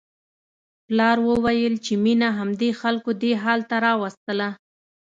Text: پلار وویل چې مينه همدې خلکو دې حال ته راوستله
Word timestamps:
پلار 0.85 1.17
وویل 1.29 1.73
چې 1.85 1.93
مينه 2.03 2.29
همدې 2.39 2.69
خلکو 2.81 3.11
دې 3.21 3.31
حال 3.43 3.59
ته 3.69 3.75
راوستله 3.85 4.49